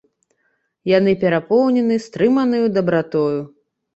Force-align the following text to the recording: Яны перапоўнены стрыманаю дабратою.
Яны 0.97 1.11
перапоўнены 1.25 1.95
стрыманаю 2.05 2.65
дабратою. 2.79 3.37